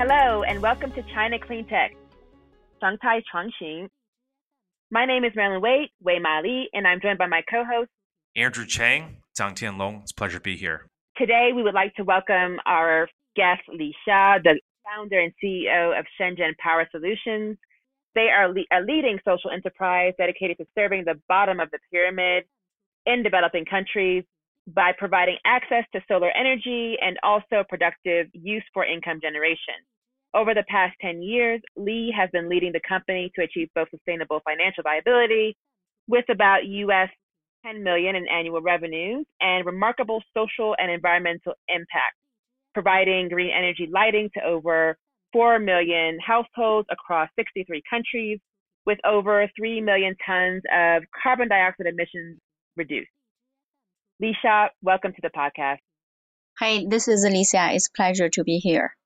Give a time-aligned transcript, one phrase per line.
[0.00, 1.92] Hello, and welcome to China Clean Tech,
[2.80, 3.88] Changxing.
[4.92, 7.90] My name is Marilyn Wade, Wei Ma Li, and I'm joined by my co-host,
[8.36, 10.02] Andrew Chang, Zhang Tianlong.
[10.02, 10.86] It's a pleasure to be here.
[11.16, 16.06] Today, we would like to welcome our guest, Li Xia, the founder and CEO of
[16.20, 17.58] Shenzhen Power Solutions.
[18.14, 22.44] They are a leading social enterprise dedicated to serving the bottom of the pyramid
[23.04, 24.22] in developing countries
[24.74, 29.74] by providing access to solar energy and also productive use for income generation.
[30.34, 34.40] Over the past 10 years, Lee has been leading the company to achieve both sustainable
[34.44, 35.56] financial viability
[36.06, 37.08] with about US
[37.64, 42.16] 10 million in annual revenues and remarkable social and environmental impact,
[42.74, 44.96] providing green energy lighting to over
[45.32, 48.38] 4 million households across 63 countries
[48.86, 52.38] with over 3 million tons of carbon dioxide emissions
[52.76, 53.10] reduced.
[54.20, 55.78] Li Xia, welcome to the podcast.
[56.58, 57.68] Hi, this is Alicia.
[57.70, 58.96] It's a pleasure to be here.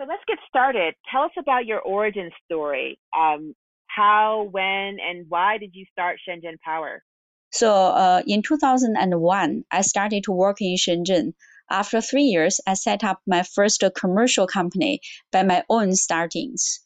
[0.00, 0.94] So let's get started.
[1.12, 2.98] Tell us about your origin story.
[3.16, 3.54] Um,
[3.86, 7.04] how, when, and why did you start Shenzhen Power?
[7.52, 11.34] So uh, in 2001, I started to work in Shenzhen.
[11.70, 16.80] After three years, I set up my first commercial company by my own startings,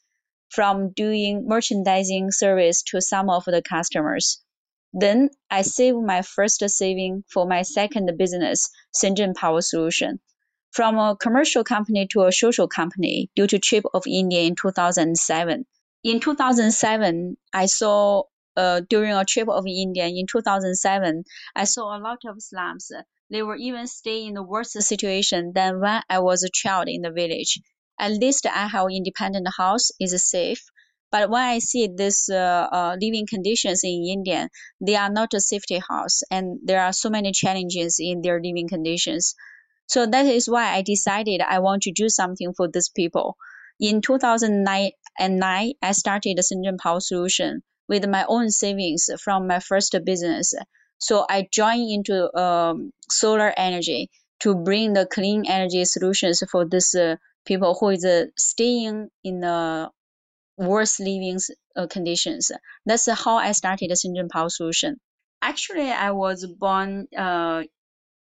[0.49, 4.43] from doing merchandising service to some of the customers.
[4.93, 10.19] Then I saved my first saving for my second business, Shenzhen Power Solution.
[10.71, 15.65] From a commercial company to a social company due to trip of India in 2007.
[16.03, 18.23] In 2007, I saw
[18.57, 21.23] uh, during a trip of India in 2007,
[21.55, 22.91] I saw a lot of slums.
[23.29, 27.01] They were even staying in the worse situation than when I was a child in
[27.01, 27.61] the village.
[27.97, 30.65] At least I have independent house is safe
[31.11, 35.41] but when I see this uh, uh, living conditions in India, they are not a
[35.41, 39.35] safety house, and there are so many challenges in their living conditions.
[39.87, 43.35] So that is why I decided I want to do something for these people.
[43.79, 49.93] In 2009 I started the Shenzhen Power Solution with my own savings from my first
[50.05, 50.53] business.
[50.97, 54.09] So I joined into um, solar energy
[54.41, 59.41] to bring the clean energy solutions for these uh, people who is uh, staying in
[59.41, 59.89] the
[60.61, 61.39] worse living
[61.75, 62.51] uh, conditions.
[62.85, 64.97] That's how I started Shenzhen Power Solution.
[65.41, 67.63] Actually, I was born uh,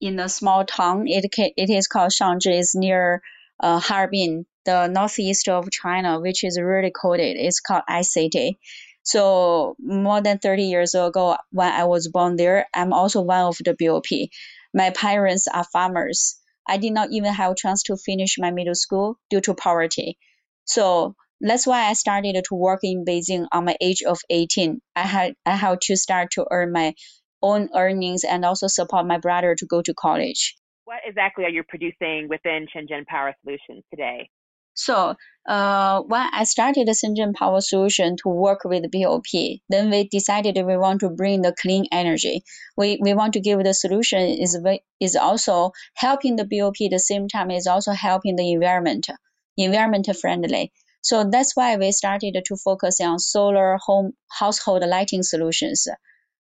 [0.01, 1.07] in a small town.
[1.07, 2.59] It it is called Shangzhi.
[2.59, 3.23] It's near
[3.61, 7.21] uh, Harbin, the northeast of China, which is really cold.
[7.21, 8.59] It's called City.
[9.03, 13.57] So more than 30 years ago, when I was born there, I'm also one of
[13.59, 14.29] the BOP.
[14.75, 16.37] My parents are farmers.
[16.67, 20.19] I did not even have a chance to finish my middle school due to poverty.
[20.65, 24.81] So that's why I started to work in Beijing on my age of 18.
[24.95, 26.95] I had I had to start to earn my
[27.43, 30.57] own earnings and also support my brother to go to college.
[30.85, 34.29] What exactly are you producing within Shenzhen Power Solutions today?
[34.75, 35.15] So,
[35.47, 40.77] uh, when I started Shenzhen Power Solution to work with BOP, then we decided we
[40.77, 42.43] want to bring the clean energy.
[42.77, 44.59] We, we want to give the solution is
[45.01, 49.09] is also helping the BOP at the same time is also helping the environment,
[49.57, 50.73] environment friendly.
[51.03, 55.89] So that's why we started to focus on solar home household lighting solutions.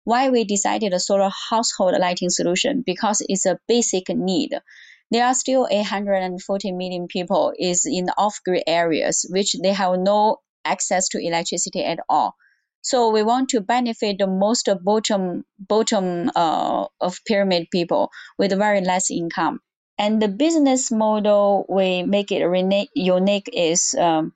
[0.05, 2.83] Why we decided a solar household lighting solution?
[2.85, 4.59] Because it's a basic need.
[5.11, 11.09] There are still 840 million people is in off-grid areas, which they have no access
[11.09, 12.35] to electricity at all.
[12.83, 18.81] So we want to benefit the most bottom bottom uh, of pyramid people with very
[18.81, 19.61] less income.
[20.01, 22.41] And the business model we make it
[22.95, 24.33] unique is um,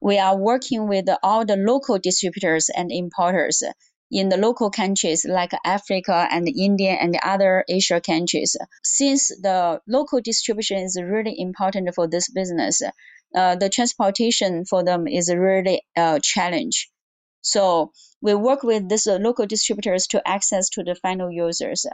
[0.00, 3.62] we are working with all the local distributors and importers
[4.10, 8.56] in the local countries like Africa and India and other Asia countries.
[8.82, 12.80] Since the local distribution is really important for this business,
[13.34, 16.88] uh, the transportation for them is really a challenge.
[17.42, 17.92] So
[18.22, 21.84] we work with these local distributors to access to the final users.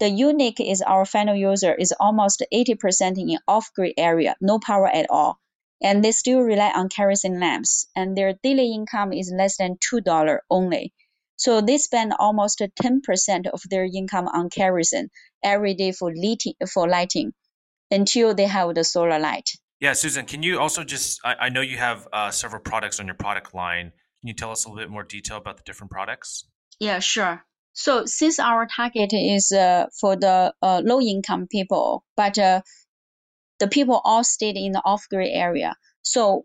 [0.00, 5.10] The unique is our final user is almost 80% in off-grid area, no power at
[5.10, 5.40] all.
[5.82, 10.38] And they still rely on kerosene lamps, and their daily income is less than $2
[10.50, 10.92] only.
[11.36, 15.10] So they spend almost 10% of their income on kerosene
[15.42, 17.32] every day for lighting, for lighting
[17.90, 19.50] until they have the solar light.
[19.80, 23.06] Yeah, Susan, can you also just, I, I know you have uh, several products on
[23.06, 23.92] your product line.
[24.20, 26.44] Can you tell us a little bit more detail about the different products?
[26.80, 27.44] Yeah, sure.
[27.78, 32.62] So since our target is uh, for the uh, low income people, but uh,
[33.60, 36.42] the people all stayed in the off grid area, so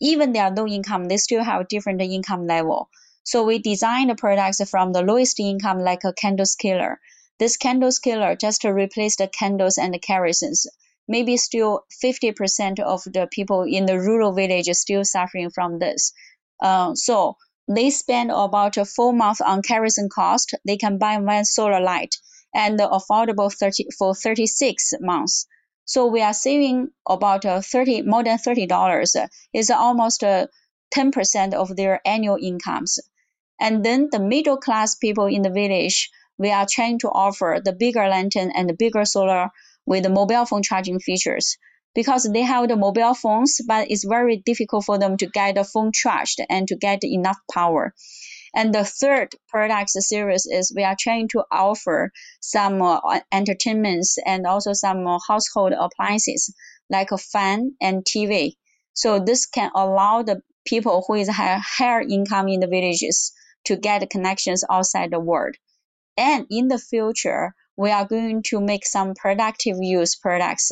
[0.00, 2.90] even they are low income, they still have different income level.
[3.22, 6.98] So we designed the products from the lowest income, like a candle killer.
[7.38, 10.66] This candle killer just to replace the candles and the kerosenes.
[11.06, 16.12] maybe still 50% of the people in the rural village still suffering from this.
[16.60, 17.36] Uh, so
[17.68, 20.54] they spend about a full month on kerosene cost.
[20.66, 22.14] They can buy one solar light
[22.54, 25.46] and affordable 30 for 36 months.
[25.84, 29.16] So we are saving about uh, 30 more than 30 dollars.
[29.52, 30.46] It's almost uh,
[30.94, 32.98] 10% of their annual incomes.
[33.60, 37.72] And then the middle class people in the village, we are trying to offer the
[37.72, 39.50] bigger lantern and the bigger solar
[39.86, 41.56] with mobile phone charging features
[41.94, 45.64] because they have the mobile phones, but it's very difficult for them to get the
[45.64, 47.94] phone charged and to get enough power.
[48.54, 54.46] And the third product series is we are trying to offer some uh, entertainments and
[54.46, 56.54] also some uh, household appliances
[56.88, 58.52] like a fan and TV.
[58.92, 63.32] So this can allow the people who is higher income in the villages
[63.64, 65.56] to get connections outside the world.
[66.16, 70.70] And in the future, we are going to make some productive use products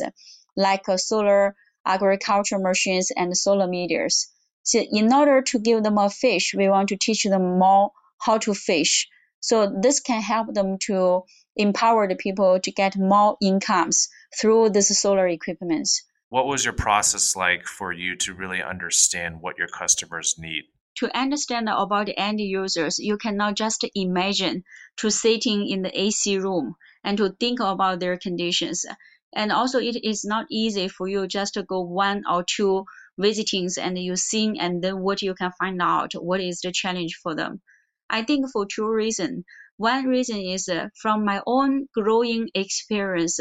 [0.55, 1.55] like solar
[1.85, 4.27] agriculture machines and solar meters.
[4.63, 8.37] So in order to give them a fish, we want to teach them more how
[8.39, 9.07] to fish.
[9.39, 11.23] So this can help them to
[11.55, 14.07] empower the people to get more incomes
[14.39, 15.89] through this solar equipment.
[16.29, 20.63] What was your process like for you to really understand what your customers need?
[20.95, 24.63] to understand about the end users, you cannot just imagine
[24.97, 28.85] to sitting in the AC room and to think about their conditions.
[29.35, 32.85] And also, it is not easy for you just to go one or two
[33.17, 37.19] visitings and you see and then what you can find out what is the challenge
[37.21, 37.61] for them.
[38.09, 39.43] I think for two reasons.
[39.77, 43.39] One reason is uh, from my own growing experience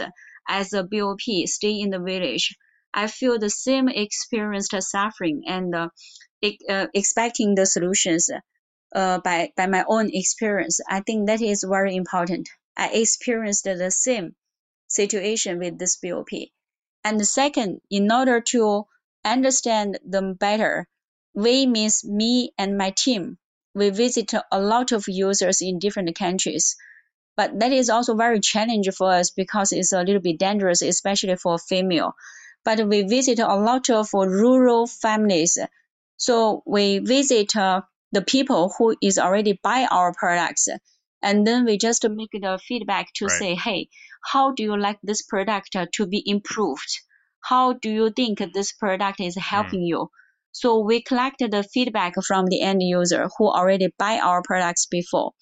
[0.48, 2.56] as a BOP, stay in the village.
[2.94, 5.88] I feel the same experienced suffering and uh,
[6.68, 8.30] uh, expecting the solutions
[8.94, 10.80] uh, by, by my own experience.
[10.88, 12.48] I think that is very important.
[12.76, 14.34] I experienced the same
[14.94, 16.30] situation with this BOP.
[17.04, 18.84] And the second, in order to
[19.24, 20.86] understand them better,
[21.34, 23.38] we means me and my team.
[23.74, 26.76] We visit a lot of users in different countries.
[27.36, 31.36] But that is also very challenging for us because it's a little bit dangerous, especially
[31.36, 32.14] for female.
[32.64, 35.58] But we visit a lot of rural families
[36.22, 40.68] so we visit uh, the people who is already buy our products,
[41.20, 43.38] and then we just make the feedback to right.
[43.40, 43.88] say, hey,
[44.24, 47.00] how do you like this product to be improved?
[47.40, 49.88] How do you think this product is helping mm.
[49.88, 50.10] you?
[50.52, 55.32] So we collected the feedback from the end user who already buy our products before.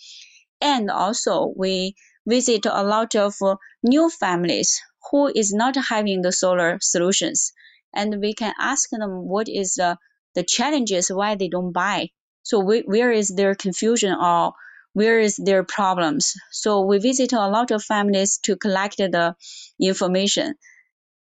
[0.60, 1.94] And also we
[2.26, 3.34] visit a lot of
[3.82, 4.80] new families
[5.10, 7.52] who is not having the solar solutions.
[7.94, 9.98] And we can ask them what is the
[10.34, 12.10] the challenges why they don't buy.
[12.42, 14.52] So we, where is their confusion or
[14.92, 16.34] where is their problems?
[16.50, 19.34] So we visit a lot of families to collect the
[19.80, 20.54] information.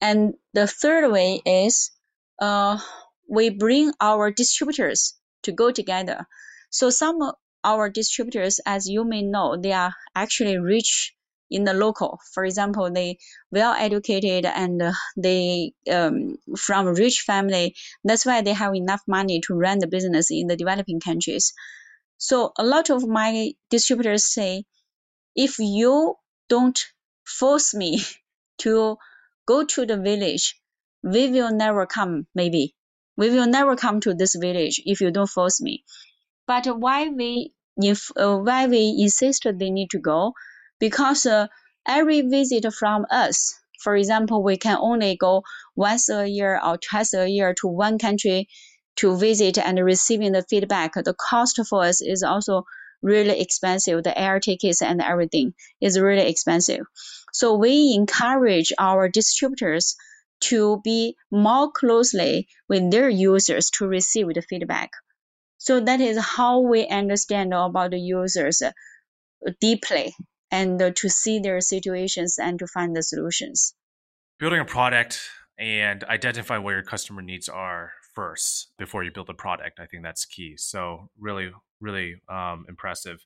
[0.02, 1.92] And the third way is
[2.42, 2.80] uh,
[3.30, 5.14] we bring our distributors
[5.44, 6.26] to go together.
[6.70, 11.14] So some of our distributors, as you may know, they are actually rich
[11.52, 12.20] in the local.
[12.34, 13.18] For example, they
[13.52, 17.76] well educated and uh, they um, from a rich family.
[18.04, 21.54] That's why they have enough money to run the business in the developing countries.
[22.20, 24.66] So a lot of my distributors say,
[25.36, 26.16] if you
[26.50, 26.80] don't
[27.26, 28.02] force me
[28.60, 28.98] to
[29.48, 30.62] go to the village,
[31.02, 32.28] we will never come.
[32.36, 32.76] Maybe
[33.16, 35.86] we will never come to this village if you don't force me.
[36.46, 40.34] But why we if uh, why we insist they need to go
[40.80, 41.48] because uh,
[41.88, 45.44] every visit from us, for example, we can only go
[45.76, 48.50] once a year or twice a year to one country
[49.00, 50.94] to visit and receiving the feedback.
[50.94, 52.64] The cost for us is also
[53.02, 54.04] really expensive.
[54.04, 56.86] The air tickets and everything is really expensive.
[57.32, 59.96] So we encourage our distributors
[60.42, 64.92] to be more closely with their users to receive the feedback.
[65.58, 68.62] So that is how we understand about the users
[69.60, 70.14] deeply
[70.52, 73.74] and to see their situations and to find the solutions.
[74.40, 75.22] Building a product
[75.58, 79.80] and identify where your customer needs are first before you build a product.
[79.80, 80.56] I think that's key.
[80.58, 83.26] So really, really um, impressive.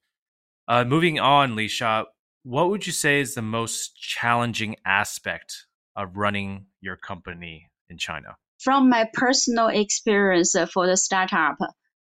[0.67, 2.05] Uh, moving on, Lisha,
[2.43, 8.35] what would you say is the most challenging aspect of running your company in China?
[8.59, 11.57] From my personal experience for the startup,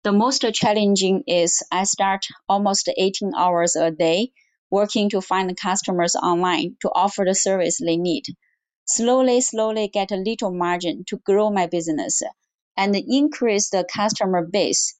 [0.03, 4.31] the most challenging is I start almost 18 hours a day
[4.71, 8.25] working to find customers online to offer the service they need.
[8.85, 12.21] Slowly, slowly get a little margin to grow my business
[12.79, 14.95] and increase the customer base.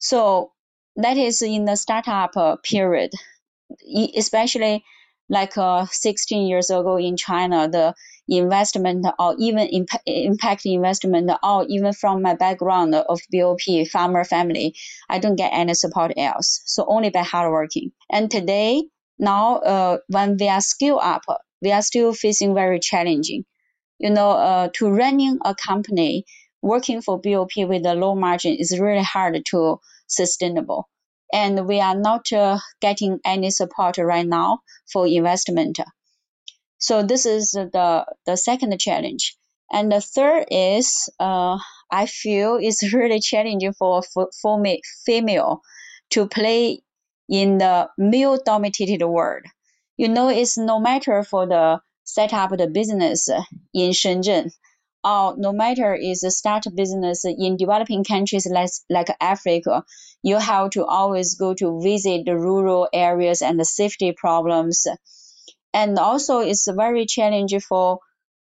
[0.00, 0.52] So
[0.96, 3.12] that is in the startup uh, period,
[4.16, 4.84] especially
[5.28, 7.94] like uh, 16 years ago in China, the
[8.28, 14.74] investment or even impact, impact investment or even from my background of BOP farmer family,
[15.08, 16.60] I don't get any support else.
[16.66, 17.92] So only by hard working.
[18.10, 18.82] And today,
[19.18, 21.22] now uh, when we are scale up,
[21.62, 23.44] we are still facing very challenging.
[23.98, 26.24] You know, uh, to running a company,
[26.62, 30.88] working for BOP with a low margin is really hard to sustainable.
[31.32, 34.60] And we are not uh, getting any support right now
[34.92, 35.80] for investment.
[36.78, 39.36] So this is the, the second challenge.
[39.72, 41.58] And the third is, uh,
[41.90, 44.62] I feel it's really challenging for, for, for
[45.04, 45.62] female
[46.10, 46.82] to play
[47.28, 49.44] in the male dominated world.
[49.96, 53.28] You know, it's no matter for the set up the business
[53.72, 54.50] in Shenzhen
[55.04, 59.84] or no matter is a start business in developing countries like, like Africa,
[60.22, 64.86] you have to always go to visit the rural areas and the safety problems.
[65.74, 67.98] And also it's very challenging for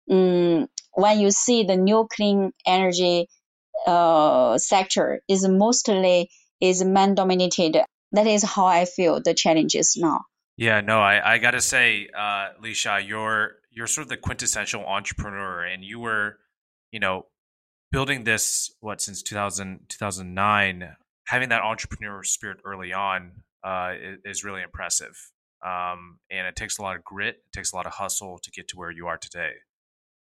[0.10, 3.28] um, when you see the new clean energy
[3.86, 6.30] uh, sector is mostly
[6.62, 7.78] is man dominated.
[8.12, 10.22] That is how I feel the challenges now.
[10.58, 15.66] Yeah, no, I, I gotta say, uh, Lisha, you're you're sort of the quintessential entrepreneur,
[15.66, 16.38] and you were,
[16.92, 17.28] you know,
[17.92, 20.96] building this what since 2000 2009
[21.28, 23.32] having that entrepreneur spirit early on
[23.64, 25.32] uh, is, is, really impressive.
[25.66, 28.52] Um, and it takes a lot of grit, it takes a lot of hustle to
[28.52, 29.54] get to where you are today.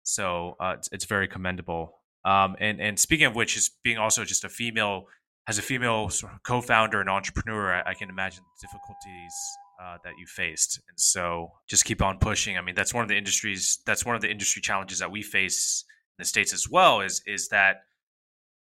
[0.02, 2.00] So uh, it's, it's, very commendable.
[2.25, 5.04] Um, and and speaking of which, is being also just a female,
[5.47, 9.35] as a female sort of co-founder and entrepreneur, I, I can imagine the difficulties
[9.80, 10.80] uh, that you faced.
[10.88, 12.59] And so just keep on pushing.
[12.59, 13.78] I mean, that's one of the industries.
[13.87, 15.85] That's one of the industry challenges that we face
[16.21, 17.00] the states as well.
[17.00, 17.83] Is is that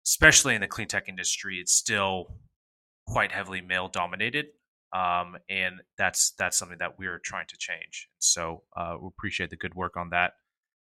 [0.06, 2.34] especially in the clean tech industry, it's still
[3.08, 4.48] quite heavily male dominated.
[4.94, 8.10] Um, and that's that's something that we're trying to change.
[8.20, 10.34] So uh, we appreciate the good work on that.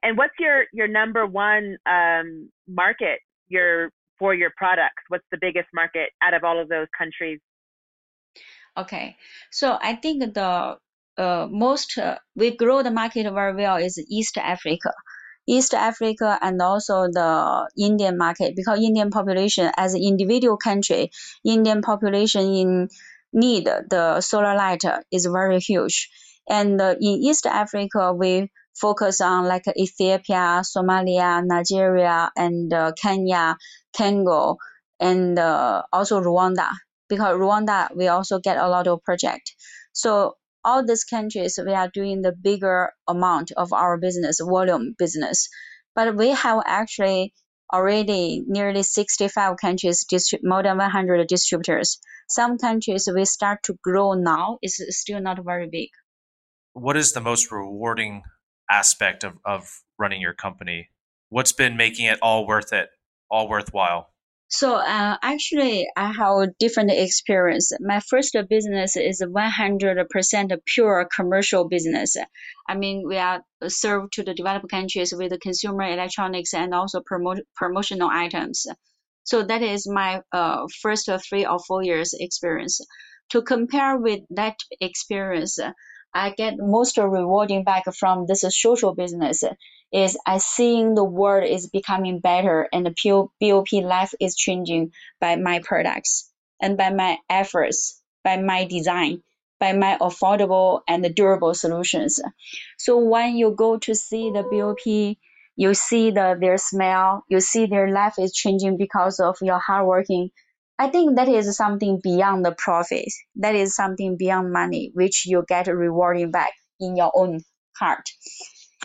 [0.01, 5.03] And what's your your number one um, market your for your products?
[5.09, 7.39] What's the biggest market out of all of those countries?
[8.75, 9.17] Okay,
[9.51, 10.77] so I think the
[11.17, 14.93] uh, most uh, we grow the market very well is East Africa.
[15.47, 21.11] East Africa and also the Indian market because Indian population as an individual country,
[21.43, 22.89] Indian population in
[23.33, 26.09] need the solar light is very huge.
[26.49, 33.57] And in East Africa, we focus on like Ethiopia, Somalia, Nigeria, and uh, Kenya,
[33.95, 34.57] Congo,
[34.99, 36.69] and uh, also Rwanda
[37.09, 39.55] because Rwanda we also get a lot of project.
[39.93, 45.49] So all these countries, we are doing the bigger amount of our business, volume business.
[45.95, 47.33] But we have actually
[47.73, 50.05] already nearly 65 countries,
[50.43, 51.99] more than 100 distributors.
[52.29, 55.89] Some countries we start to grow now, it's still not very big.
[56.73, 58.23] What is the most rewarding
[58.69, 60.89] aspect of, of running your company?
[61.29, 62.89] What's been making it all worth it,
[63.29, 64.10] all worthwhile?
[64.53, 67.71] So uh, actually, I have a different experience.
[67.79, 72.17] My first business is 100% pure commercial business.
[72.67, 77.41] I mean, we are served to the developed countries with consumer electronics and also promo-
[77.55, 78.67] promotional items.
[79.23, 82.81] So that is my uh, first three or four years experience.
[83.29, 85.59] To compare with that experience,
[86.13, 89.43] I get most rewarding back from this social business
[89.91, 95.35] is I seeing the world is becoming better and the BOP life is changing by
[95.35, 96.29] my products
[96.61, 99.23] and by my efforts, by my design,
[99.59, 102.19] by my affordable and durable solutions.
[102.77, 105.17] So when you go to see the BOP,
[105.55, 109.85] you see the, their smile, you see their life is changing because of your hard
[109.85, 110.29] working
[110.81, 113.05] I think that is something beyond the profit.
[113.35, 117.41] That is something beyond money, which you get rewarding back in your own
[117.77, 118.09] heart.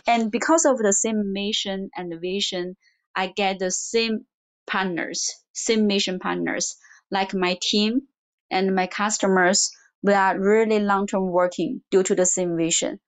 [0.05, 2.75] And because of the same mission and vision,
[3.15, 4.27] I get the same
[4.67, 6.75] partners, same mission partners,
[7.09, 8.01] like my team
[8.51, 9.71] and my customers.
[10.03, 12.99] We are really long-term working due to the same vision.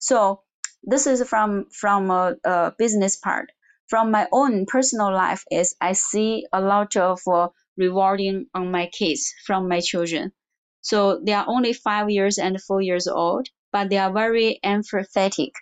[0.00, 0.42] So
[0.82, 3.46] this is from from a, a business part.
[3.88, 8.86] From my own personal life, is I see a lot of uh, rewarding on my
[8.86, 10.32] kids from my children.
[10.80, 15.52] So they are only five years and four years old, but they are very empathetic.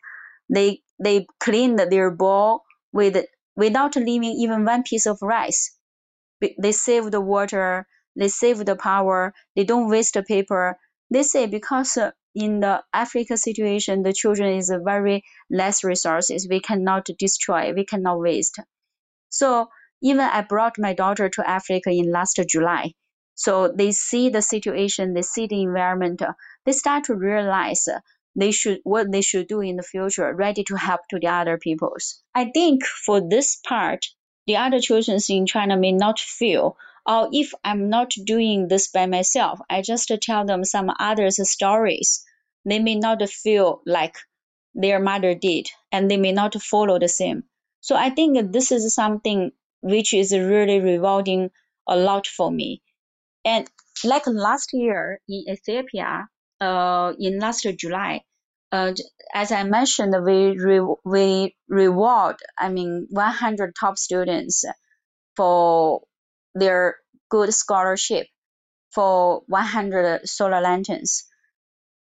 [0.49, 3.25] They they clean their bowl with
[3.57, 5.77] without leaving even one piece of rice.
[6.41, 10.79] They save the water, they save the power, they don't waste the paper.
[11.11, 16.49] They say because uh, in the Africa situation, the children is very less resources.
[16.49, 18.59] We cannot destroy, we cannot waste.
[19.31, 19.69] So
[20.03, 22.93] even I brought my daughter to Africa in last July.
[23.35, 26.33] So they see the situation, they see the environment, uh,
[26.67, 28.01] they start to realize uh,
[28.37, 31.59] they should what they should do in the future, ready to help to the other
[31.59, 32.23] peoples.
[32.35, 34.07] I think for this part,
[34.47, 39.07] the other children in China may not feel, or if I'm not doing this by
[39.07, 42.25] myself, I just tell them some others' stories.
[42.65, 44.17] They may not feel like
[44.75, 47.45] their mother did, and they may not follow the same.
[47.81, 51.51] So I think this is something which is really rewarding
[51.87, 52.83] a lot for me.
[53.45, 53.69] And
[54.05, 56.29] like last year in Ethiopia,
[56.61, 58.23] uh, in last July,
[58.73, 58.93] uh,
[59.35, 64.65] as I mentioned, we re- we reward, I mean, 100 top students
[65.37, 66.03] for
[66.55, 66.97] their
[67.31, 68.27] good scholarship
[68.93, 71.25] for 100 solar lanterns.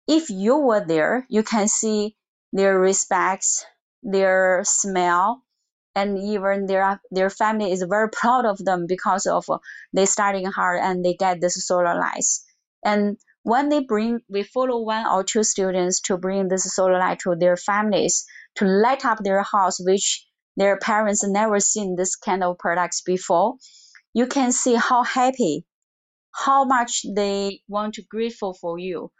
[0.06, 2.16] If you were there, you can see
[2.52, 3.64] their respects,
[4.02, 5.42] their smile,
[5.94, 9.58] and even their their family is very proud of them because of uh,
[9.92, 12.44] they studying hard and they get this solar lights.
[12.84, 17.20] And when they bring, we follow one or two students to bring this solar light
[17.20, 22.42] to their families to light up their house, which their parents never seen this kind
[22.44, 23.56] of products before.
[24.12, 25.64] You can see how happy,
[26.32, 29.12] how much they want to grateful for you,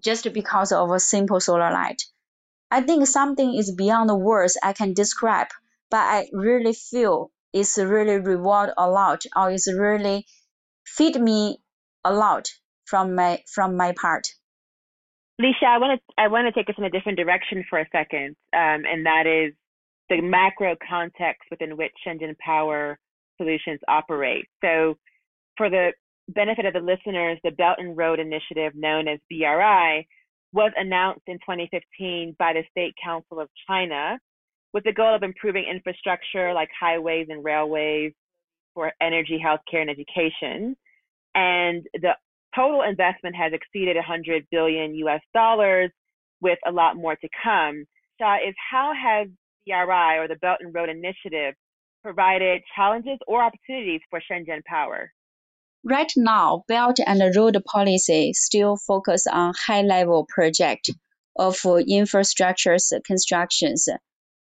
[0.00, 2.02] just because of a simple solar light.
[2.70, 5.48] I think something is beyond the words I can describe,
[5.92, 10.26] but I really feel it's really reward a lot or it's really
[10.86, 11.58] feed me
[12.02, 12.48] a lot
[12.86, 14.26] from my from my part.
[15.40, 17.86] Lisha, I want to I want to take us in a different direction for a
[17.92, 19.54] second, um, and that is
[20.08, 22.98] the macro context within which Shenzhen Power
[23.36, 24.46] Solutions operate.
[24.62, 24.96] So,
[25.56, 25.92] for the
[26.28, 30.06] benefit of the listeners, the Belt and Road Initiative, known as BRI,
[30.52, 34.18] was announced in 2015 by the State Council of China
[34.72, 38.12] with the goal of improving infrastructure like highways and railways
[38.74, 40.76] for energy, healthcare, and education.
[41.34, 42.12] And the
[42.54, 45.90] total investment has exceeded 100 billion US dollars,
[46.42, 47.84] with a lot more to come.
[48.20, 49.28] Sha, is how has
[49.66, 51.54] BRI or the Belt and Road Initiative
[52.02, 55.12] provided challenges or opportunities for Shenzhen Power?
[55.84, 60.90] Right now, Belt and Road policy still focus on high-level project
[61.36, 63.88] of infrastructure constructions.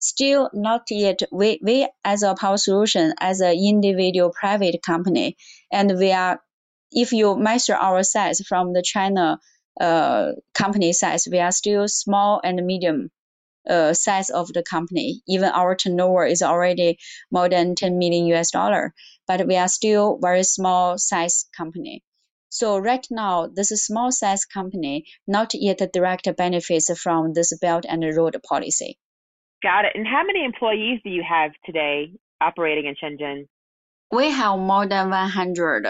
[0.01, 5.37] Still not yet, we, we as a power solution, as an individual private company,
[5.73, 6.41] and we are,
[6.93, 9.41] if you measure our size from the China
[9.81, 13.11] uh, company size, we are still small and medium
[13.69, 15.23] uh, size of the company.
[15.27, 16.99] Even our turnover is already
[17.31, 18.95] more than 10 million US dollar,
[19.27, 22.03] but we are still very small size company.
[22.51, 27.85] So right now, this is small size company not yet direct benefits from this Belt
[27.87, 28.99] and Road policy.
[29.63, 29.93] Got it.
[29.95, 33.49] And how many employees do you have today operating in Shenzhen?
[34.13, 35.87] We have more than 100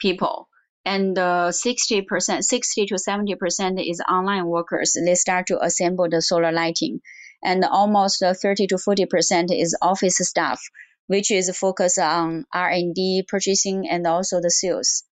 [0.00, 0.48] people
[0.84, 4.96] and uh, 60%, 60 to 70% is online workers.
[5.04, 7.00] They start to assemble the solar lighting.
[7.42, 10.60] And almost 30 to 40% is office staff,
[11.06, 15.04] which is focused on R&D, purchasing, and also the sales.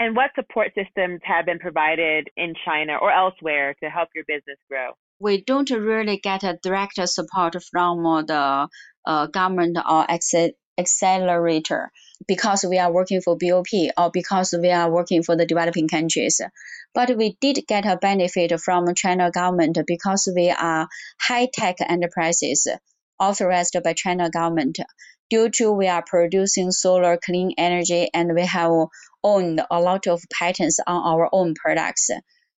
[0.00, 4.58] And what support systems have been provided in China or elsewhere to help your business
[4.68, 4.92] grow?
[5.20, 8.68] We don't really get a direct support from the
[9.04, 10.06] uh, government or
[10.78, 11.90] accelerator
[12.26, 16.40] because we are working for BOP or because we are working for the developing countries.
[16.94, 20.88] But we did get a benefit from China government because we are
[21.20, 22.68] high-tech enterprises
[23.18, 24.78] authorized by China government.
[25.30, 28.72] Due to we are producing solar clean energy and we have
[29.22, 32.10] owned a lot of patents on our own products.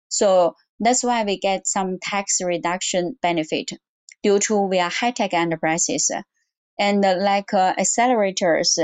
[0.07, 3.71] So that's why we get some tax reduction benefit
[4.23, 6.11] due to we are high-tech enterprises.
[6.79, 8.79] And like uh, accelerators,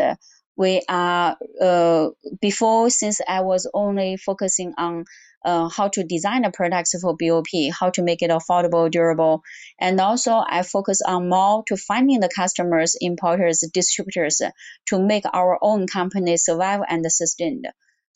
[0.56, 2.10] we are uh,
[2.42, 5.06] before since I was only focusing on
[5.46, 9.44] uh, how to design the products for BOP, how to make it affordable, durable,
[9.80, 14.42] and also I focus on more to finding the customers, importers, distributors
[14.88, 17.64] to make our own company survive and sustain.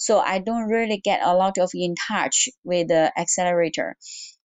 [0.01, 3.95] So I don't really get a lot of in touch with the accelerator.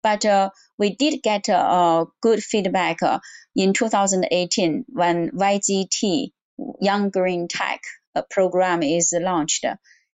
[0.02, 3.18] But uh, we did get uh, good feedback uh,
[3.54, 6.32] in 2018 when YGT
[6.80, 7.82] Young Green Tech
[8.30, 9.66] program is launched,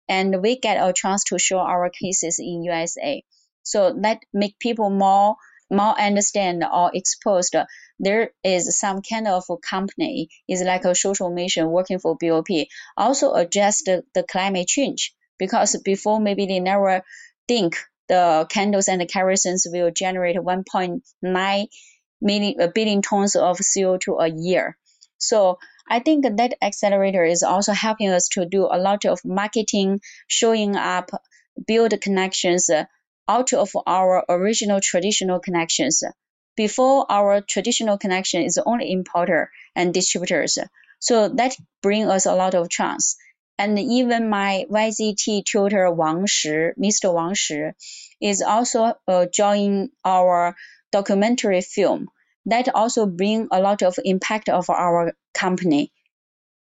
[0.09, 3.23] and we get a chance to show our cases in USA.
[3.63, 5.37] So that make people more
[5.71, 7.55] more understand or exposed.
[7.99, 13.35] There is some kind of company is like a social mission working for BOP also
[13.35, 17.03] address the, the climate change because before maybe they never
[17.49, 17.77] think
[18.09, 21.67] the candles and the kerosene will generate 1.9
[22.21, 24.77] million billion tons of CO2 a year.
[25.19, 30.01] So I think that accelerator is also helping us to do a lot of marketing,
[30.27, 31.11] showing up,
[31.67, 32.85] build connections, uh,
[33.29, 36.03] out of our original traditional connections.
[36.57, 40.59] Before our traditional connection is only importer and distributors.
[41.01, 43.17] So that bring us a lot of chance.
[43.59, 47.13] And even my YGT tutor Wang Shi, Mr.
[47.13, 47.71] Wang Shi,
[48.21, 50.55] is also uh, joining our
[50.93, 52.09] documentary film.
[52.47, 55.91] That also bring a lot of impact of our company.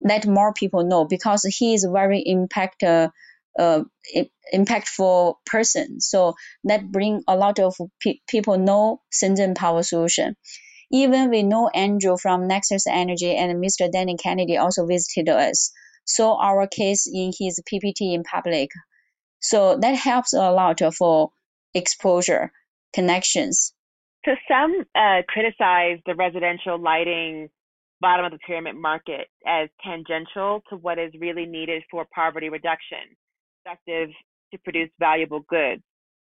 [0.01, 3.09] Let more people know because he is a very impact uh,
[3.57, 3.83] uh,
[4.53, 6.01] impactful person.
[6.01, 10.35] So that bring a lot of pe- people know Shenzhen Power Solution.
[10.91, 13.91] Even we know Andrew from Nexus Energy and Mr.
[13.91, 15.71] Danny Kennedy also visited us.
[16.05, 18.69] Saw our case in his PPT in public.
[19.39, 21.31] So that helps a lot for
[21.73, 22.51] exposure
[22.93, 23.73] connections.
[24.25, 27.49] So some uh, criticize the residential lighting
[28.01, 32.99] bottom of the pyramid market as tangential to what is really needed for poverty reduction,
[33.63, 34.09] effective
[34.51, 35.81] to produce valuable goods.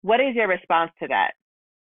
[0.02, 1.32] What is your response to that?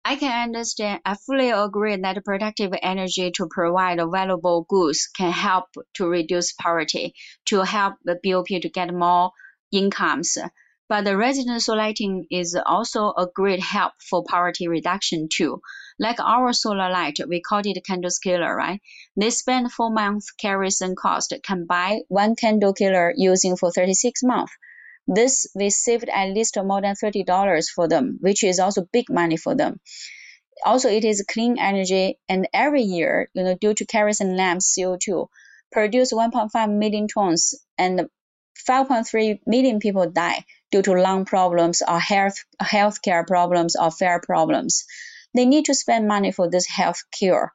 [0.06, 1.00] I can understand.
[1.06, 5.64] I fully agree that productive energy to provide valuable goods can help
[5.94, 7.14] to reduce poverty,
[7.46, 9.32] to help the BOP to get more
[9.72, 10.36] incomes.
[10.90, 15.62] But the residential lighting is also a great help for poverty reduction too.
[15.98, 18.82] Like our solar light, we call it candle killer, right?
[19.16, 24.52] They spend four months kerosene cost, can buy one candle killer using for 36 months.
[25.06, 29.36] This we saved at least more than $30 for them, which is also big money
[29.36, 29.80] for them.
[30.64, 35.28] Also, it is clean energy, and every year, you know, due to kerosene lamps CO2,
[35.72, 38.08] produce 1.5 million tons, and
[38.66, 44.84] 5.3 million people die due to lung problems or health healthcare problems or fare problems.
[45.34, 47.52] They need to spend money for this health cure.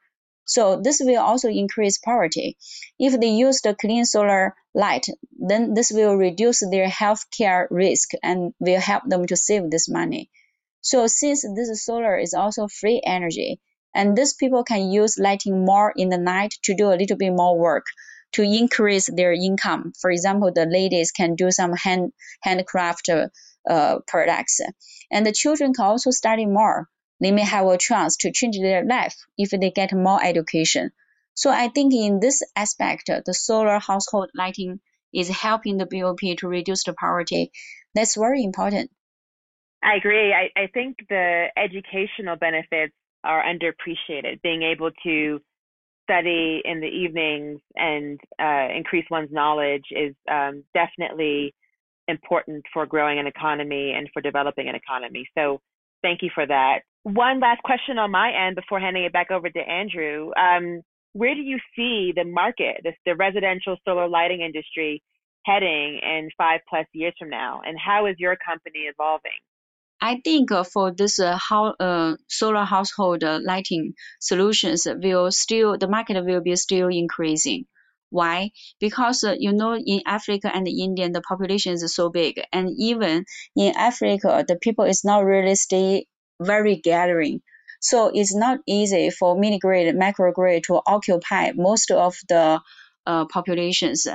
[0.49, 2.57] So this will also increase poverty.
[2.97, 5.05] If they use the clean solar light,
[5.37, 10.31] then this will reduce their healthcare risk and will help them to save this money.
[10.81, 13.61] So since this solar is also free energy,
[13.93, 17.31] and these people can use lighting more in the night to do a little bit
[17.31, 17.85] more work
[18.31, 19.93] to increase their income.
[20.01, 24.61] For example, the ladies can do some hand handcraft uh, products,
[25.11, 28.85] and the children can also study more they may have a chance to change their
[28.85, 30.91] life if they get more education.
[31.33, 34.79] So I think in this aspect, the solar household lighting
[35.13, 37.51] is helping the BOP to reduce the poverty.
[37.95, 38.91] That's very important.
[39.81, 40.33] I agree.
[40.33, 44.41] I, I think the educational benefits are underappreciated.
[44.41, 45.39] Being able to
[46.03, 51.53] study in the evenings and uh, increase one's knowledge is um, definitely
[52.07, 55.29] important for growing an economy and for developing an economy.
[55.37, 55.61] So
[56.01, 56.79] thank you for that.
[57.03, 60.31] One last question on my end before handing it back over to Andrew.
[60.37, 60.81] Um,
[61.13, 65.01] where do you see the market, the, the residential solar lighting industry,
[65.45, 67.61] heading in five plus years from now?
[67.65, 69.31] And how is your company evolving?
[70.01, 75.77] I think uh, for this uh, how, uh, solar household uh, lighting solutions will still
[75.77, 77.65] the market will be still increasing.
[78.09, 78.51] Why?
[78.79, 83.25] Because uh, you know in Africa and India the population is so big, and even
[83.55, 86.05] in Africa the people is not really stay
[86.39, 87.41] very gathering.
[87.81, 92.59] So it's not easy for mini grid, macro grid to occupy most of the
[93.05, 94.05] uh, populations.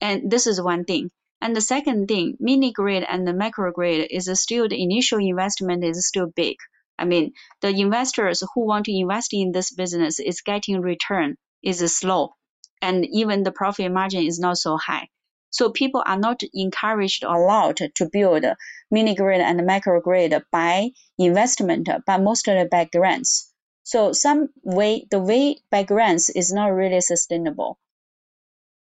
[0.00, 1.10] And this is one thing.
[1.40, 5.82] And the second thing, mini grid and the macro grid is still the initial investment
[5.84, 6.56] is still big.
[6.98, 11.80] I mean, the investors who want to invest in this business is getting return is
[11.96, 12.34] slow,
[12.80, 15.08] and even the profit margin is not so high.
[15.52, 18.44] So people are not encouraged a lot to build
[18.90, 23.52] mini grid and macro grid by investment, but mostly by grants.
[23.84, 27.78] So some way the way by grants is not really sustainable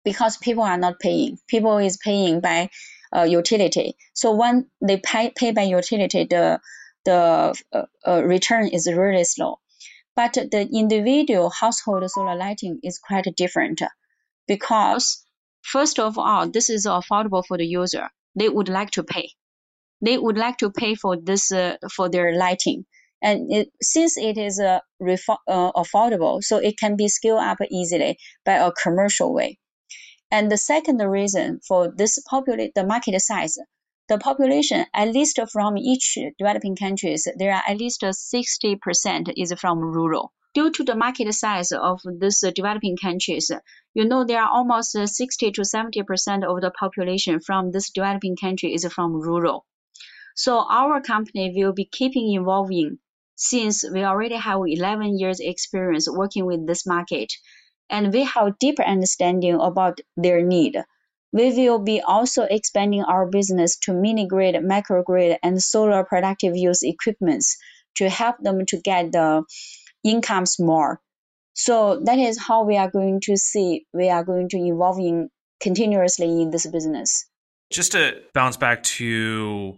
[0.03, 1.39] because people are not paying.
[1.47, 2.69] People is paying by
[3.15, 3.95] uh, utility.
[4.13, 6.59] So when they pay, pay by utility, the
[7.05, 9.59] the uh, uh, return is really slow.
[10.15, 13.81] But the individual household solar lighting is quite different
[14.47, 15.25] because
[15.63, 18.09] First of all, this is affordable for the user.
[18.35, 19.29] They would like to pay.
[20.01, 22.85] They would like to pay for this uh, for their lighting,
[23.21, 28.17] and it, since it is uh, uh, affordable, so it can be scaled up easily
[28.43, 29.59] by a commercial way.
[30.31, 33.57] And the second reason for this populate the market size,
[34.07, 39.79] the population at least from each developing countries, there are at least 60% is from
[39.79, 43.51] rural due to the market size of these developing countries,
[43.93, 48.35] you know there are almost 60 to 70 percent of the population from this developing
[48.35, 49.65] country is from rural.
[50.35, 52.99] So our company will be keeping evolving
[53.35, 57.33] since we already have 11 years experience working with this market
[57.89, 60.77] and we have deeper understanding about their need.
[61.33, 66.83] We will be also expanding our business to mini grid, microgrid, and solar productive use
[66.83, 67.57] equipments
[67.95, 69.43] to help them to get the
[70.03, 70.99] incomes more.
[71.53, 75.29] So that is how we are going to see we are going to evolving
[75.61, 77.27] continuously in this business.
[77.71, 79.75] Just to bounce back to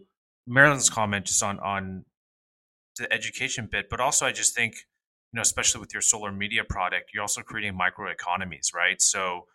[0.47, 2.05] Marilyn's comment just on on
[2.97, 4.75] the education bit, but also I just think,
[5.31, 9.01] you know, especially with your solar media product, you're also creating micro economies, right?
[9.01, 9.47] So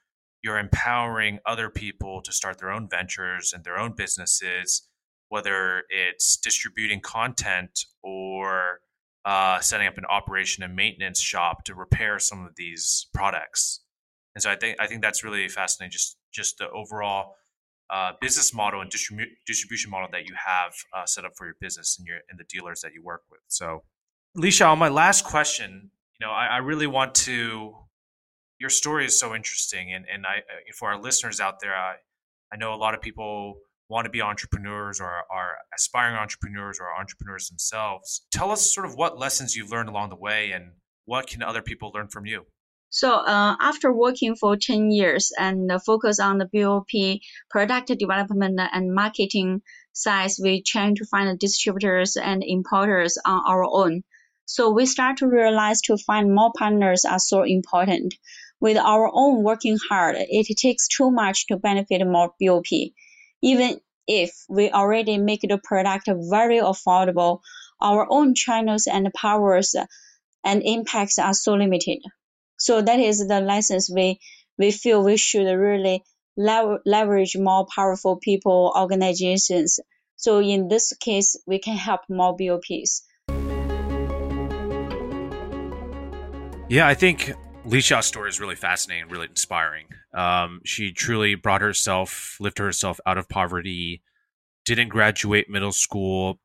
[0.42, 4.88] you're empowering other people to start their own ventures and their own businesses,
[5.28, 8.80] whether it's distributing content or
[9.28, 13.80] uh, setting up an operation and maintenance shop to repair some of these products.
[14.34, 15.92] And so I think I think that's really fascinating.
[15.92, 17.34] Just just the overall
[17.90, 21.56] uh, business model and distribu- distribution model that you have uh, set up for your
[21.60, 23.40] business and your and the dealers that you work with.
[23.48, 23.82] So,
[24.34, 27.74] Lisha, on my last question, you know, I, I really want to.
[28.58, 30.40] Your story is so interesting, and and I
[30.74, 31.96] for our listeners out there, I
[32.50, 36.94] I know a lot of people want to be entrepreneurs or are aspiring entrepreneurs or
[36.98, 38.26] entrepreneurs themselves.
[38.30, 40.72] Tell us sort of what lessons you've learned along the way, and
[41.04, 42.44] what can other people learn from you.
[42.90, 47.20] So uh, after working for 10 years and focus on the BOP
[47.50, 54.04] product development and marketing side, we trying to find distributors and importers on our own.
[54.46, 58.14] So we start to realize to find more partners are so important.
[58.60, 62.64] With our own working hard, it takes too much to benefit more BOP.
[63.42, 67.40] Even if we already make the product very affordable,
[67.80, 69.74] our own channels and powers
[70.44, 71.98] and impacts are so limited.
[72.56, 74.18] So that is the lessons we
[74.58, 76.02] we feel we should really
[76.36, 79.78] leverage more powerful people, organizations.
[80.16, 83.02] So in this case, we can help more BOPs.
[86.68, 87.32] Yeah, I think
[87.68, 89.88] Lisha's story is really fascinating, and really inspiring.
[90.14, 94.00] Um, she truly brought herself, lifted herself out of poverty,
[94.64, 96.40] didn't graduate middle school,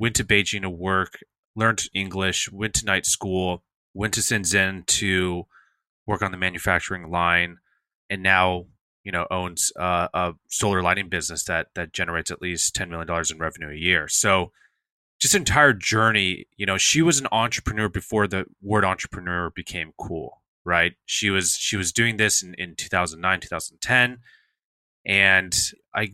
[0.00, 1.20] went to Beijing to work,
[1.54, 3.62] learned English, went to night school,
[3.94, 5.46] went to Shenzhen to
[6.06, 7.58] work on the manufacturing line,
[8.10, 8.66] and now
[9.04, 13.06] you know owns uh, a solar lighting business that that generates at least ten million
[13.06, 14.08] dollars in revenue a year.
[14.08, 14.50] So
[15.20, 20.42] just entire journey, you know, she was an entrepreneur before the word entrepreneur became cool,
[20.64, 20.92] right?
[21.06, 24.18] She was she was doing this in, in 2009, 2010,
[25.06, 25.56] and
[25.94, 26.12] I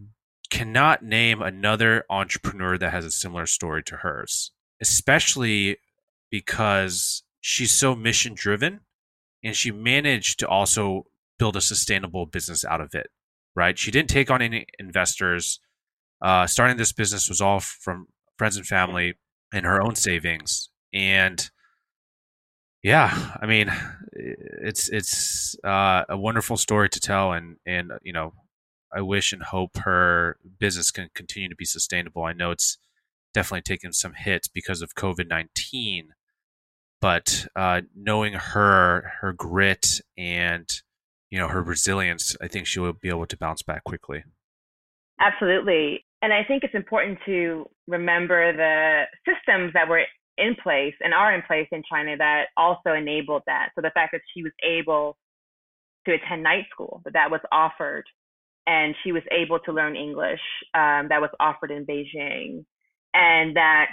[0.50, 5.78] cannot name another entrepreneur that has a similar story to hers, especially
[6.30, 8.80] because she's so mission driven
[9.42, 11.06] and she managed to also
[11.38, 13.08] build a sustainable business out of it.
[13.56, 13.78] Right?
[13.78, 15.60] She didn't take on any investors.
[16.22, 19.14] Uh, starting this business was all from friends and family
[19.52, 20.70] and her own savings.
[20.92, 21.50] And
[22.82, 23.72] yeah, I mean,
[24.62, 28.34] it's it's uh, a wonderful story to tell, and and you know,
[28.92, 32.24] I wish and hope her business can continue to be sustainable.
[32.24, 32.78] I know it's
[33.32, 36.10] definitely taken some hits because of COVID nineteen,
[37.00, 40.68] but uh, knowing her her grit and
[41.30, 44.24] you know her resilience i think she will be able to bounce back quickly
[45.20, 50.02] absolutely and i think it's important to remember the systems that were
[50.40, 53.68] in place and are in place in china that also enabled that.
[53.74, 55.16] So the fact that she was able
[56.06, 58.04] to attend night school that that was offered
[58.66, 60.40] and she was able to learn english
[60.74, 62.64] um, that was offered in beijing
[63.14, 63.88] and that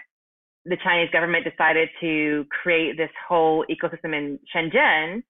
[0.66, 5.24] the Chinese government decided to create this whole ecosystem in Shenzhen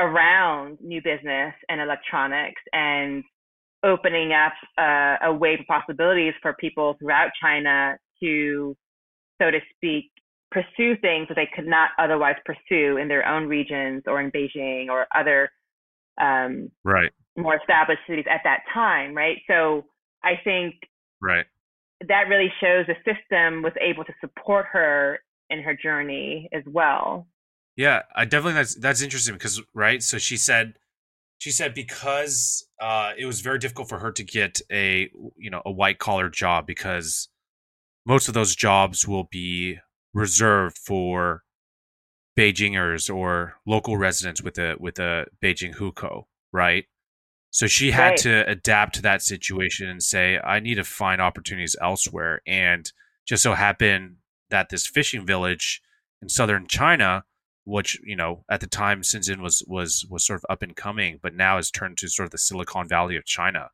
[0.00, 3.22] around new business and electronics and
[3.84, 8.76] opening up uh, a wave of possibilities for people throughout China to,
[9.40, 10.10] so to speak,
[10.52, 14.88] pursue things that they could not otherwise pursue in their own regions or in Beijing
[14.88, 15.50] or other
[16.20, 19.38] um, right more established cities at that time, right?
[19.48, 19.86] So
[20.22, 20.74] I think
[21.20, 21.46] right
[22.08, 27.26] that really shows the system was able to support her in her journey as well.
[27.76, 30.02] Yeah, I definitely that's that's interesting because right.
[30.02, 30.74] So she said,
[31.38, 35.62] she said because uh, it was very difficult for her to get a you know
[35.64, 37.28] a white collar job because
[38.04, 39.78] most of those jobs will be
[40.14, 41.42] reserved for
[42.38, 46.86] Beijingers or local residents with a with a Beijing hukou, right?
[47.50, 48.18] So she had right.
[48.18, 52.40] to adapt to that situation and say, I need to find opportunities elsewhere.
[52.46, 52.90] And
[53.26, 54.16] just so happened
[54.48, 55.82] that this fishing village
[56.22, 57.24] in southern China,
[57.64, 61.18] which, you know, at the time Shenzhen was was was sort of up and coming,
[61.22, 63.68] but now has turned to sort of the Silicon Valley of China.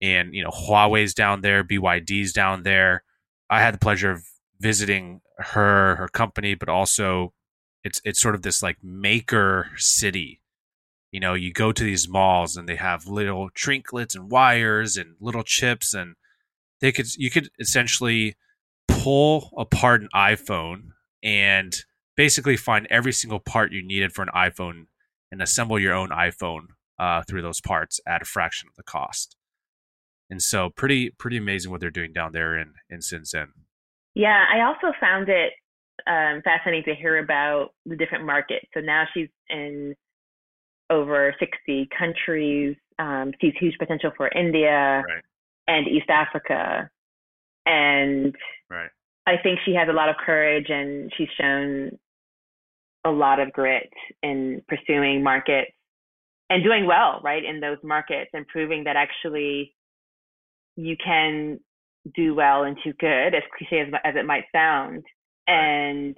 [0.00, 3.02] And, you know, Huawei's down there, BYD's down there.
[3.50, 4.24] I had the pleasure of
[4.60, 7.32] visiting her, her company, but also
[7.84, 10.40] it's it's sort of this like maker city
[11.16, 15.14] you know, you go to these malls and they have little trinkets and wires and
[15.18, 16.14] little chips and
[16.82, 18.36] they could you could essentially
[18.86, 20.88] pull apart an iPhone
[21.22, 21.84] and
[22.16, 24.88] basically find every single part you needed for an iPhone
[25.32, 26.66] and assemble your own iPhone
[26.98, 29.36] uh, through those parts at a fraction of the cost.
[30.28, 33.52] And so, pretty pretty amazing what they're doing down there in in Shenzhen.
[34.16, 35.52] Yeah, I also found it
[36.06, 38.64] um, fascinating to hear about the different markets.
[38.72, 39.94] So now she's in
[40.88, 45.22] over 60 countries, um, sees huge potential for India right.
[45.68, 46.88] and East Africa.
[47.66, 48.34] And
[48.70, 48.88] right.
[49.26, 51.98] I think she has a lot of courage and she's shown
[53.04, 55.72] a lot of grit in pursuing markets
[56.48, 59.74] and doing well, right, in those markets and proving that actually
[60.76, 61.60] you can
[62.14, 65.04] do well and do good, as cliche as, as it might sound.
[65.46, 66.16] And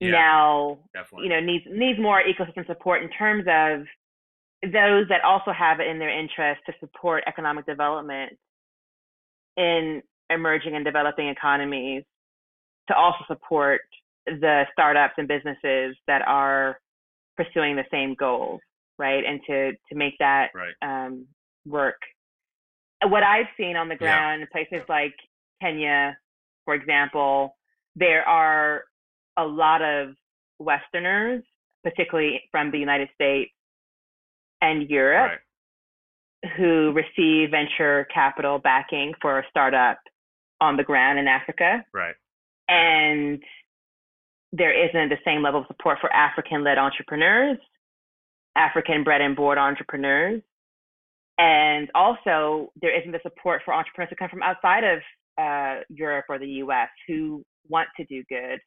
[0.00, 1.24] Yeah, now, Definitely.
[1.24, 3.86] you know, needs needs more ecosystem support in terms of
[4.72, 8.32] those that also have it in their interest to support economic development
[9.56, 12.02] in emerging and developing economies
[12.88, 13.80] to also support
[14.26, 16.78] the startups and businesses that are
[17.36, 18.60] pursuing the same goals,
[18.98, 19.24] right?
[19.24, 20.74] And to to make that right.
[20.82, 21.26] um,
[21.64, 21.96] work.
[23.04, 23.98] What I've seen on the Yeah.
[23.98, 25.14] ground in places like
[25.60, 26.18] Kenya,
[26.64, 27.56] for example,
[27.94, 28.84] there are
[29.36, 30.16] a lot of
[30.58, 31.44] Westerners,
[31.84, 33.52] particularly from the United States
[34.62, 35.40] and Europe,
[36.42, 36.52] Right.
[36.56, 39.98] who receive venture capital backing for a startup
[40.60, 41.84] on the ground in Africa.
[41.92, 42.16] Right.
[42.68, 43.44] And
[44.52, 47.58] there isn't the same level of support for African led entrepreneurs,
[48.54, 50.42] African bred and born entrepreneurs.
[51.38, 55.00] And also, there isn't the support for entrepreneurs who come from outside of
[55.38, 58.58] uh, Europe or the US who want to do good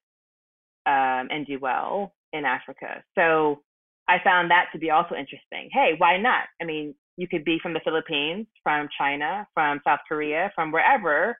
[0.85, 3.03] um, and do well in Africa.
[3.15, 3.61] So
[4.07, 5.69] I found that to be also interesting.
[5.71, 6.45] Hey, why not?
[6.61, 11.37] I mean, you could be from the Philippines, from China, from South Korea, from wherever,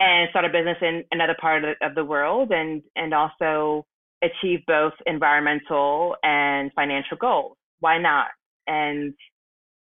[0.00, 3.84] and start a business in another part of the, of the world and, and also
[4.22, 7.56] achieve both environmental and financial goals.
[7.80, 8.28] Why not?
[8.66, 9.14] And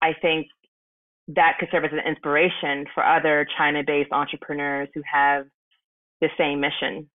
[0.02, 0.48] I think
[1.28, 5.46] that could serve as an inspiration for other China based entrepreneurs who have
[6.20, 7.08] the same mission.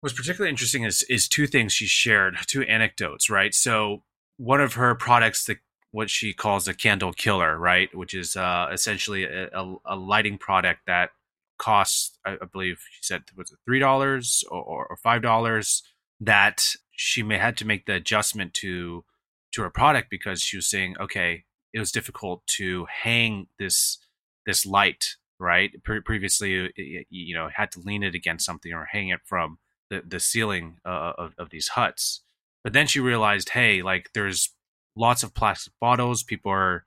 [0.00, 3.54] What's particularly interesting is is two things she shared, two anecdotes, right?
[3.54, 4.02] So
[4.36, 5.58] one of her products, the
[5.92, 10.38] what she calls a candle killer, right, which is uh, essentially a, a, a lighting
[10.38, 11.10] product that
[11.58, 15.82] costs, I, I believe she said, was it three dollars or, or five dollars?
[16.18, 19.04] That she may had to make the adjustment to
[19.52, 23.98] to her product because she was saying, okay, it was difficult to hang this
[24.46, 25.70] this light, right?
[25.84, 29.58] Pre- previously, you, you know, had to lean it against something or hang it from
[29.90, 32.22] the, the ceiling uh, of, of these huts.
[32.64, 34.54] But then she realized, hey, like there's
[34.96, 36.22] lots of plastic bottles.
[36.22, 36.84] People are,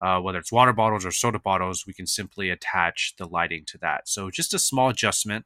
[0.00, 3.78] uh, whether it's water bottles or soda bottles, we can simply attach the lighting to
[3.78, 4.08] that.
[4.08, 5.44] So just a small adjustment.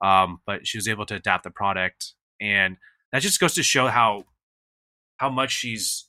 [0.00, 2.76] Um, but she was able to adapt the product, and
[3.10, 4.26] that just goes to show how
[5.16, 6.07] how much she's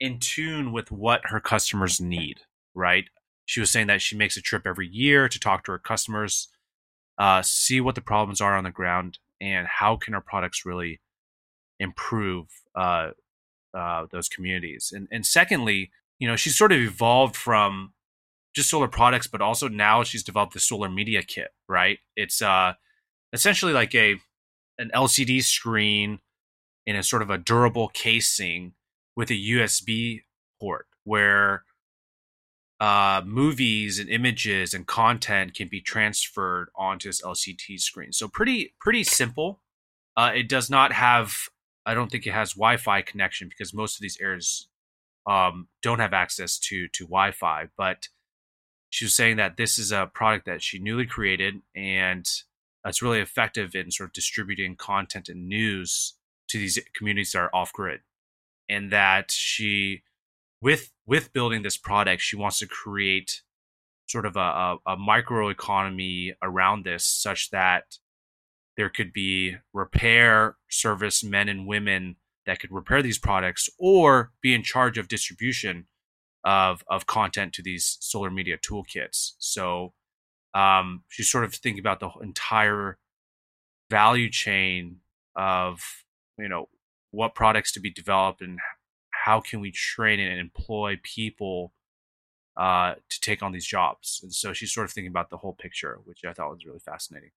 [0.00, 2.40] in tune with what her customers need.
[2.74, 3.06] Right?
[3.46, 6.48] She was saying that she makes a trip every year to talk to her customers,
[7.16, 11.00] uh, see what the problems are on the ground, and how can our products really
[11.80, 13.10] improve uh,
[13.74, 14.92] uh, those communities.
[14.94, 17.92] And and secondly, you know, she's sort of evolved from
[18.54, 21.48] just solar products, but also now she's developed the solar media kit.
[21.68, 21.98] Right?
[22.16, 22.74] It's uh,
[23.32, 24.16] essentially like a
[24.78, 26.20] an LCD screen
[26.86, 28.72] in a sort of a durable casing
[29.18, 30.20] with a USB
[30.60, 31.64] port where
[32.78, 38.12] uh, movies and images and content can be transferred onto this LCD screen.
[38.12, 39.60] So pretty pretty simple.
[40.16, 41.34] Uh, it does not have.
[41.84, 44.68] I don't think it has Wi-Fi connection because most of these areas
[45.26, 47.70] um, don't have access to to Wi-Fi.
[47.76, 48.06] But
[48.90, 52.24] she was saying that this is a product that she newly created and
[52.86, 56.14] it's really effective in sort of distributing content and news
[56.50, 58.00] to these communities that are off grid,
[58.68, 60.02] and that she
[60.60, 63.42] with with building this product, she wants to create
[64.06, 67.98] sort of a, a, a micro economy around this, such that
[68.76, 72.16] there could be repair service men and women
[72.46, 75.86] that could repair these products or be in charge of distribution
[76.44, 79.32] of of content to these solar media toolkits.
[79.38, 79.92] So
[80.54, 82.98] um, she's sort of thinking about the entire
[83.90, 84.98] value chain
[85.36, 85.80] of
[86.38, 86.68] you know
[87.10, 88.58] what products to be developed and
[89.24, 91.72] how can we train and employ people
[92.56, 94.20] uh, to take on these jobs.
[94.22, 96.80] And so she's sort of thinking about the whole picture, which I thought was really
[96.80, 97.30] fascinating.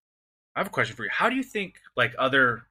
[0.54, 1.10] I have a question for you.
[1.10, 2.64] How do you think like other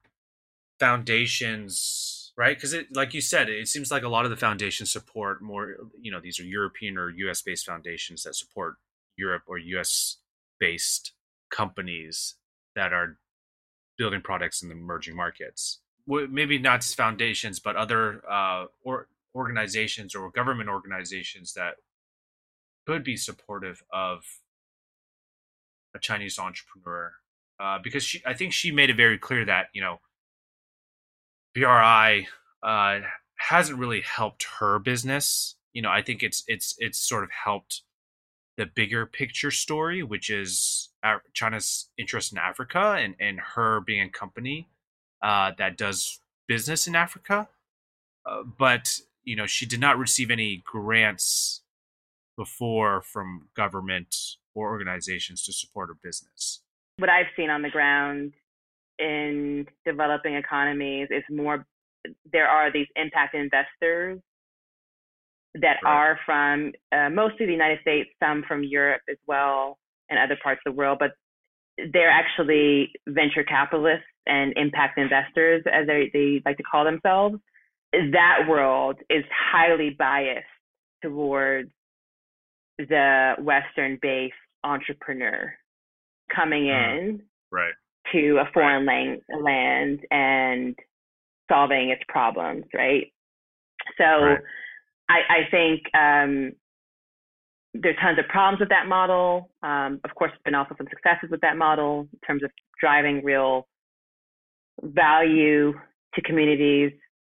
[0.78, 2.56] foundations right?
[2.56, 5.76] Because it, like you said, it seems like a lot of the foundations support more.
[6.00, 7.42] You know, these are European or U.S.
[7.42, 8.76] based foundations that support
[9.16, 10.18] Europe or U.S.
[10.58, 11.12] based
[11.50, 12.36] companies
[12.74, 13.18] that are
[13.98, 15.80] building products in the emerging markets.
[16.06, 21.74] Maybe not just foundations, but other uh, or organizations or government organizations that
[22.86, 24.24] could be supportive of
[25.94, 27.12] a Chinese entrepreneur.
[27.60, 30.00] Uh, because she, I think she made it very clear that you know
[31.54, 32.26] BRI
[32.62, 33.00] uh,
[33.36, 35.54] hasn't really helped her business.
[35.72, 37.82] You know, I think it's it's it's sort of helped
[38.56, 40.90] the bigger picture story, which is
[41.32, 44.68] China's interest in Africa and and her being a company
[45.22, 47.48] uh, that does business in Africa.
[48.26, 51.62] Uh, but you know, she did not receive any grants
[52.36, 54.16] before from government
[54.54, 56.62] or organizations to support her business.
[56.98, 58.32] What I've seen on the ground
[58.98, 61.66] in developing economies is more
[62.32, 64.20] there are these impact investors
[65.54, 65.90] that right.
[65.90, 69.78] are from uh, mostly the United States, some from Europe as well,
[70.10, 71.12] and other parts of the world, but
[71.92, 77.36] they're actually venture capitalists and impact investors, as they, they like to call themselves.
[77.92, 80.46] That world is highly biased
[81.02, 81.70] towards
[82.78, 85.52] the Western based entrepreneur
[86.34, 86.98] coming mm-hmm.
[86.98, 87.74] in right
[88.12, 89.18] to a foreign right.
[89.42, 90.76] land and
[91.50, 93.12] solving its problems, right?
[93.98, 94.38] So right.
[95.08, 96.52] I, I think um,
[97.74, 99.50] there's tons of problems with that model.
[99.62, 102.50] Um, of course, there's been also some successes with that model in terms of
[102.80, 103.66] driving real
[104.80, 105.72] value
[106.14, 106.92] to communities.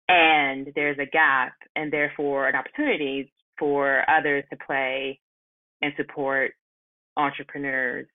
[0.07, 5.19] And there's a gap and therefore an opportunity for others to play
[5.81, 6.51] and support
[7.17, 8.07] entrepreneurs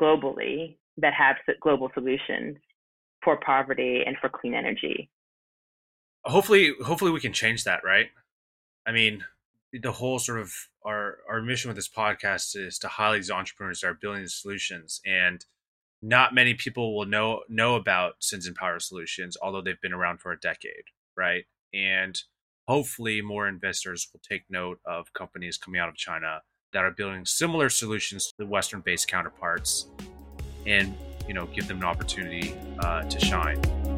[0.00, 2.56] globally that have global solutions
[3.22, 5.10] for poverty and for clean energy.
[6.24, 8.06] Hopefully, hopefully we can change that, right?
[8.86, 9.24] I mean,
[9.72, 10.52] the whole sort of
[10.84, 15.00] our our mission with this podcast is to highlight these entrepreneurs that are building solutions,
[15.04, 15.44] and
[16.04, 20.32] not many people will know know about Shenzhen Power Solutions, although they've been around for
[20.32, 20.84] a decade,
[21.16, 21.44] right?
[21.72, 22.20] And
[22.68, 26.42] hopefully, more investors will take note of companies coming out of China
[26.74, 29.86] that are building similar solutions to the Western-based counterparts,
[30.66, 30.94] and
[31.26, 33.93] you know, give them an opportunity uh, to shine.